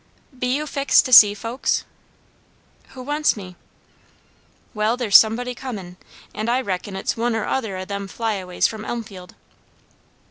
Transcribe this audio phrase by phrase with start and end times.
[0.39, 1.83] "Be you fixed to see folks?"
[2.95, 3.55] "Who wants me?"
[4.73, 5.97] "Well, there's somebody comin';
[6.33, 9.35] and I reckon it's one or other o' them fly aways from Elmfield."